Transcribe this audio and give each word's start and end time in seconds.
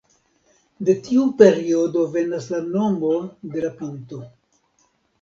De 0.89 0.95
tiu 1.07 1.25
periodo 1.41 2.07
venas 2.17 2.49
la 2.57 2.65
nomo 2.73 3.15
de 3.55 3.67
la 3.71 3.75
pinto. 3.85 4.27